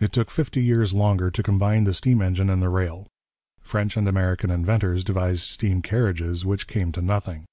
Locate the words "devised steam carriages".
5.02-6.44